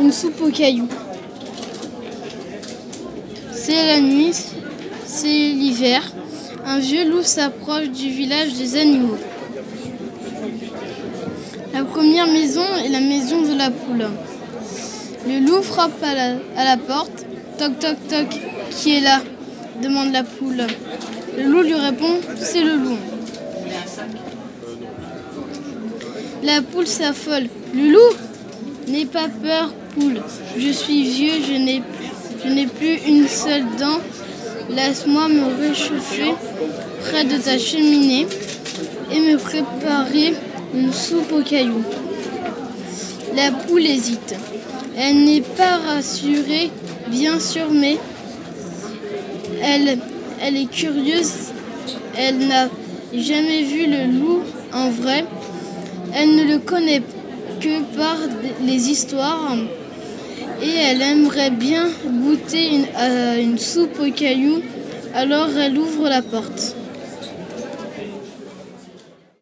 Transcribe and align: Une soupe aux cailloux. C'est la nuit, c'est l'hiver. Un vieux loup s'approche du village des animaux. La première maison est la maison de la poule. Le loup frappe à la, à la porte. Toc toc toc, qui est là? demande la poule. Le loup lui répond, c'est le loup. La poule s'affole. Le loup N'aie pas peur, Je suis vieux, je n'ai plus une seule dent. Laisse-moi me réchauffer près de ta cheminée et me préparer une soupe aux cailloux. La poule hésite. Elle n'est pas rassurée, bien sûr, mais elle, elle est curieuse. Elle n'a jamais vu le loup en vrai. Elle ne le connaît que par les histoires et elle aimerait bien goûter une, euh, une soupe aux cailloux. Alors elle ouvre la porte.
Une 0.00 0.12
soupe 0.12 0.40
aux 0.40 0.50
cailloux. 0.50 0.88
C'est 3.52 3.86
la 3.86 4.00
nuit, 4.00 4.32
c'est 5.04 5.26
l'hiver. 5.26 6.02
Un 6.64 6.78
vieux 6.78 7.08
loup 7.08 7.22
s'approche 7.22 7.88
du 7.88 8.10
village 8.10 8.54
des 8.54 8.76
animaux. 8.76 9.18
La 11.74 11.84
première 11.84 12.26
maison 12.26 12.64
est 12.84 12.88
la 12.88 13.00
maison 13.00 13.42
de 13.42 13.56
la 13.56 13.70
poule. 13.70 14.06
Le 15.26 15.40
loup 15.40 15.62
frappe 15.62 16.02
à 16.02 16.14
la, 16.14 16.36
à 16.56 16.64
la 16.64 16.76
porte. 16.76 17.26
Toc 17.58 17.78
toc 17.80 17.96
toc, 18.08 18.28
qui 18.70 18.96
est 18.96 19.00
là? 19.00 19.20
demande 19.82 20.12
la 20.12 20.22
poule. 20.22 20.64
Le 21.36 21.44
loup 21.44 21.62
lui 21.62 21.74
répond, 21.74 22.20
c'est 22.36 22.62
le 22.62 22.76
loup. 22.76 22.98
La 26.44 26.62
poule 26.62 26.86
s'affole. 26.86 27.48
Le 27.74 27.90
loup 27.90 28.16
N'aie 28.88 29.04
pas 29.04 29.28
peur, 29.28 29.74
Je 30.56 30.70
suis 30.70 31.04
vieux, 31.04 31.32
je 31.46 32.48
n'ai 32.48 32.66
plus 32.66 32.98
une 33.06 33.26
seule 33.28 33.64
dent. 33.78 33.98
Laisse-moi 34.70 35.28
me 35.28 35.60
réchauffer 35.60 36.34
près 37.00 37.24
de 37.24 37.36
ta 37.38 37.58
cheminée 37.58 38.26
et 39.10 39.20
me 39.20 39.38
préparer 39.38 40.34
une 40.74 40.92
soupe 40.92 41.32
aux 41.32 41.42
cailloux. 41.42 41.84
La 43.34 43.50
poule 43.52 43.86
hésite. 43.86 44.34
Elle 44.96 45.24
n'est 45.24 45.42
pas 45.42 45.78
rassurée, 45.78 46.70
bien 47.08 47.38
sûr, 47.38 47.70
mais 47.72 47.96
elle, 49.62 49.98
elle 50.42 50.56
est 50.56 50.70
curieuse. 50.70 51.52
Elle 52.16 52.46
n'a 52.46 52.68
jamais 53.14 53.62
vu 53.62 53.86
le 53.86 54.18
loup 54.18 54.42
en 54.72 54.90
vrai. 54.90 55.24
Elle 56.14 56.34
ne 56.34 56.44
le 56.44 56.58
connaît 56.58 57.02
que 57.60 57.82
par 57.96 58.16
les 58.64 58.90
histoires 58.90 59.56
et 60.62 60.74
elle 60.74 61.02
aimerait 61.02 61.50
bien 61.50 61.88
goûter 62.04 62.74
une, 62.74 62.86
euh, 62.98 63.42
une 63.42 63.58
soupe 63.58 63.98
aux 64.00 64.10
cailloux. 64.10 64.62
Alors 65.14 65.48
elle 65.56 65.78
ouvre 65.78 66.08
la 66.08 66.22
porte. 66.22 66.74